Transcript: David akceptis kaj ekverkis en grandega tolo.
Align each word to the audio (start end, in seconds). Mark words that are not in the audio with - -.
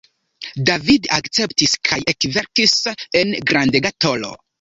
David 0.67 1.03
akceptis 1.17 1.75
kaj 1.89 1.99
ekverkis 2.13 2.73
en 3.21 3.37
grandega 3.53 3.93
tolo. 4.07 4.33